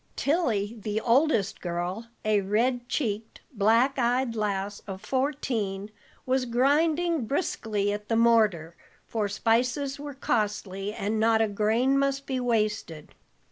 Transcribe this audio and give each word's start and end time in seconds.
Tilly, 0.15 0.75
the 0.79 0.99
oldest 0.99 1.61
girl, 1.61 2.07
a 2.25 2.41
red 2.41 2.89
cheeked, 2.89 3.41
black 3.53 3.99
eyed 3.99 4.35
lass 4.35 4.79
of 4.87 4.99
fourteen, 4.99 5.91
was 6.25 6.45
grinding 6.45 7.25
briskly 7.27 7.93
at 7.93 8.09
the 8.09 8.15
mortar, 8.15 8.75
for 9.05 9.27
spices 9.27 9.99
were 9.99 10.15
costly, 10.15 10.91
and 10.91 11.19
not 11.19 11.39
a 11.39 11.47
grain 11.47 11.99
must 11.99 12.25
be 12.25 12.39
wasted. 12.39 13.13